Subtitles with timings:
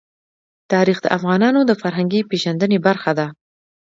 [0.71, 3.27] تاریخ د افغانانو د فرهنګي پیژندنې برخه ده.